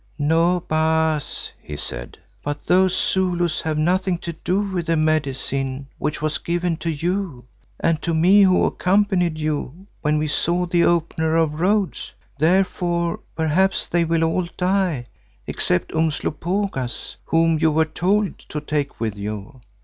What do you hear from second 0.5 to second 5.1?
Baas," he said, "but those Zulus have nothing to do with the